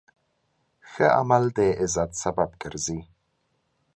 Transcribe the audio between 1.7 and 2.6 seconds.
عزت سبب